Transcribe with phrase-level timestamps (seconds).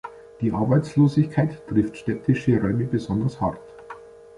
[0.41, 3.59] Die Arbeitslosigkeit trifft städtische Räume besonders hart.